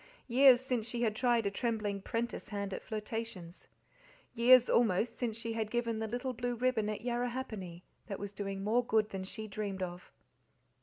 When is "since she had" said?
0.61-1.15, 5.19-5.69